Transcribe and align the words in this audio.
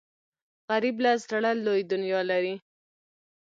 غریب 0.67 0.97
له 1.03 1.11
زړه 1.23 1.51
لوی 1.65 1.81
دنیا 1.91 2.21
لري 2.31 2.55